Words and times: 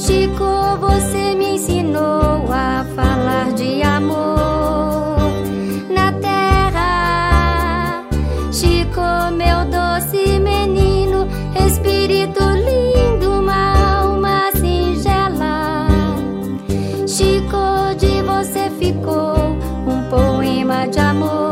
Chico, 0.00 0.78
você 0.80 1.34
me 1.34 1.56
ensinou 1.56 2.50
a 2.50 2.86
falar 2.96 3.52
de 3.52 3.82
amor 3.82 5.18
na 5.90 6.10
terra. 6.12 8.02
Chico, 8.50 9.02
meu 9.36 9.66
doce 9.66 10.40
menino, 10.40 11.28
espírito 11.66 12.40
lindo, 12.40 13.40
uma 13.40 14.00
alma 14.00 14.50
singela. 14.54 15.86
Chico, 17.06 17.94
de 17.98 18.22
você 18.22 18.70
ficou 18.78 19.58
um 19.86 20.08
poema 20.08 20.86
de 20.88 20.98
amor 20.98 21.49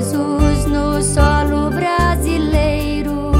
Jesus 0.00 0.64
no 0.64 1.02
solo 1.02 1.70
brasileiro. 1.70 3.32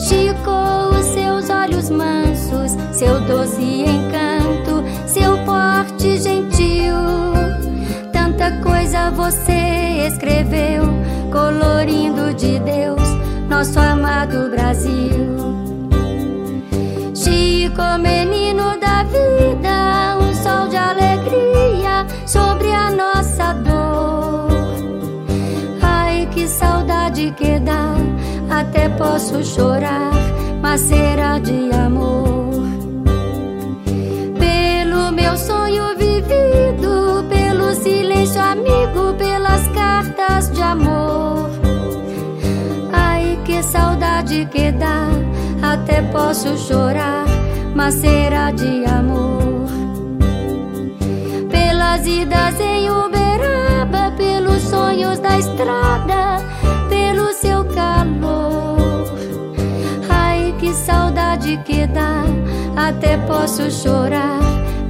Chico, 0.00 0.50
os 0.98 1.04
seus 1.04 1.50
olhos 1.50 1.90
mansos, 1.90 2.72
seu 2.92 3.20
doce 3.26 3.84
encanto, 3.84 4.82
seu 5.06 5.36
porte 5.44 6.16
gentil. 6.16 6.94
Tanta 8.10 8.52
coisa 8.62 9.10
você 9.10 10.08
escreveu, 10.08 10.84
colorindo 11.30 12.32
de 12.32 12.58
Deus 12.60 13.02
nosso 13.46 13.78
amado 13.78 14.48
Brasil. 14.48 15.36
Chico, 17.14 17.82
menino 18.00 18.80
da 18.80 18.83
até 28.50 28.88
posso 28.90 29.42
chorar, 29.44 30.12
mas 30.60 30.80
será 30.80 31.38
de 31.38 31.70
amor. 31.72 32.50
Pelo 34.38 35.12
meu 35.12 35.36
sonho 35.36 35.96
vivido, 35.96 37.24
pelo 37.28 37.74
silêncio 37.74 38.40
amigo, 38.40 39.14
pelas 39.18 39.66
cartas 39.68 40.50
de 40.50 40.62
amor. 40.62 41.50
Ai, 42.92 43.38
que 43.44 43.62
saudade 43.62 44.46
que 44.50 44.72
dá, 44.72 45.08
até 45.62 46.02
posso 46.02 46.56
chorar, 46.56 47.24
mas 47.74 47.94
será 47.94 48.50
de 48.50 48.84
amor. 48.84 49.64
Pelas 51.50 52.06
idas 52.06 52.60
em 52.60 52.90
Uberaba, 52.90 54.12
pelos 54.16 54.62
sonhos 54.62 55.18
da 55.18 55.38
estrada, 55.38 56.42
saudade 60.74 61.56
que 61.64 61.86
dá, 61.86 62.24
até 62.76 63.16
posso 63.18 63.70
chorar, 63.70 64.40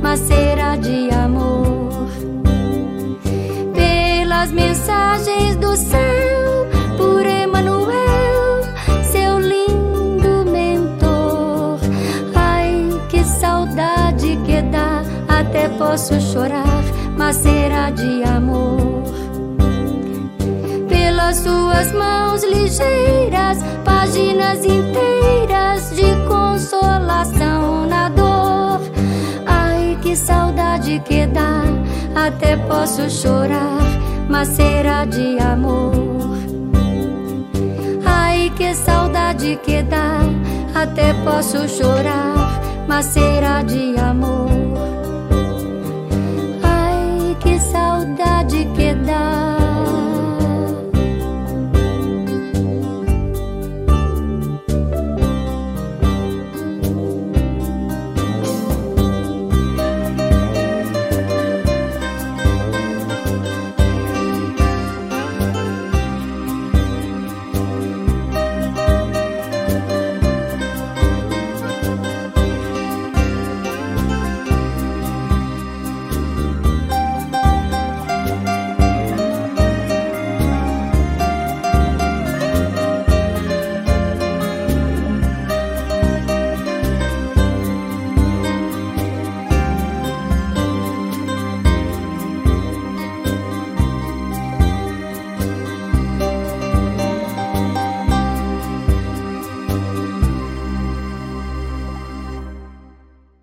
mas 0.00 0.20
será 0.20 0.76
de 0.76 1.10
amor. 1.10 2.08
Pelas 3.74 4.50
mensagens 4.50 5.56
do 5.56 5.76
céu, 5.76 6.66
por 6.96 7.24
Emanuel, 7.24 8.62
seu 9.04 9.38
lindo 9.38 10.50
mentor. 10.50 11.78
Ai, 12.34 12.88
que 13.08 13.22
saudade 13.22 14.38
que 14.46 14.62
dá, 14.62 15.02
até 15.28 15.68
posso 15.68 16.18
chorar, 16.20 16.82
mas 17.16 17.36
será 17.36 17.90
de 17.90 18.22
amor. 18.24 19.04
Pelas 20.88 21.36
suas 21.36 21.92
mãos 21.92 22.42
ligeiras, 22.42 23.58
páginas 24.04 24.62
inteiras 24.66 25.96
de 25.96 26.14
consolação 26.28 27.86
na 27.86 28.10
dor. 28.10 28.80
Ai, 29.46 29.98
que 30.02 30.14
saudade 30.14 31.00
que 31.06 31.26
dá, 31.26 31.62
até 32.14 32.54
posso 32.54 33.08
chorar, 33.08 33.80
mas 34.28 34.48
será 34.48 35.06
de 35.06 35.38
amor. 35.38 35.94
Ai, 38.04 38.52
que 38.54 38.74
saudade 38.74 39.58
que 39.64 39.82
dá, 39.82 40.20
até 40.74 41.14
posso 41.24 41.66
chorar, 41.66 42.60
mas 42.86 43.06
será 43.06 43.62
de 43.62 43.98
amor. 43.98 44.50
Ai, 46.62 47.34
que 47.40 47.58
saudade 47.58 48.68
que 48.76 48.92
dá. 48.96 49.43